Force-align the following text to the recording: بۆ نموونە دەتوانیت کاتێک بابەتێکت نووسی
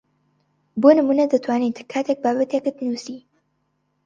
بۆ 0.81 0.89
نموونە 0.97 1.25
دەتوانیت 1.33 1.77
کاتێک 1.91 2.17
بابەتێکت 2.23 2.75
نووسی 2.85 3.19